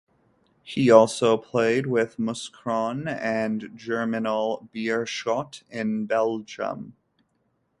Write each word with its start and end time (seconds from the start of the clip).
He 0.63 0.89
also 0.89 1.37
played 1.37 1.85
with 1.85 2.17
Mouscron 2.17 3.07
and 3.07 3.69
Germinal 3.75 4.67
Beerschot 4.73 5.61
in 5.69 6.07
Belgium. 6.07 6.95